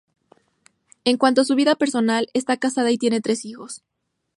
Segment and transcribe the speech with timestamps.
[1.05, 3.83] En cuanto a su vida personal, está casada y tiene tres hijos.